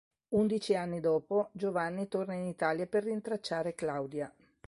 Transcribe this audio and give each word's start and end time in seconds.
Undici 0.29 0.73
anni 0.75 0.99
dopo 0.99 1.49
Giovanni 1.51 2.07
torna 2.07 2.33
in 2.33 2.45
Italia 2.47 2.87
per 2.87 3.03
rintracciare 3.03 3.75
Claudia. 3.75 4.33